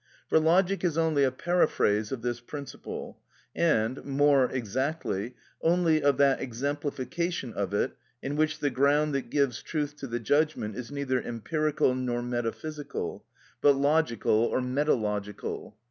For 0.29 0.39
logic 0.39 0.83
is 0.83 0.97
only 0.97 1.23
a 1.23 1.29
paraphrase 1.31 2.11
of 2.11 2.23
this 2.23 2.39
principle, 2.39 3.19
and, 3.55 4.03
more 4.03 4.49
exactly, 4.49 5.35
only 5.61 6.01
of 6.01 6.17
that 6.17 6.41
exemplification 6.41 7.53
of 7.53 7.71
it 7.71 7.95
in 8.19 8.35
which 8.35 8.57
the 8.57 8.71
ground 8.71 9.13
that 9.13 9.29
gives 9.29 9.61
truth 9.61 9.95
to 9.97 10.07
the 10.07 10.19
judgment 10.19 10.75
is 10.75 10.89
neither 10.89 11.21
empirical 11.21 11.93
nor 11.93 12.23
metaphysical, 12.23 13.23
but 13.61 13.73
logical 13.73 14.33
or 14.37 14.59
metalogical. 14.59 15.73